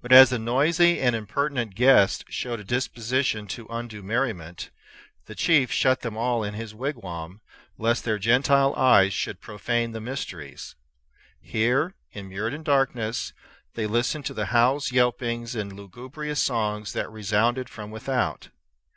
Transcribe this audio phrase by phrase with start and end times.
[0.00, 4.70] But as the noisy and impertinent guests showed a disposition to undue merriment,
[5.26, 7.40] the chief shut them all in his wigwam,
[7.76, 10.76] lest their Gentile eyes should profane the mysteries.
[11.40, 13.32] Here, immured in darkness,
[13.74, 18.50] they listened to the howls, yelpings, and lugubrious songs that resounded from without.